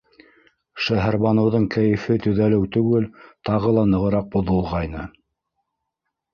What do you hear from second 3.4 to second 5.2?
тағы нығыраҡ боҙолғайны.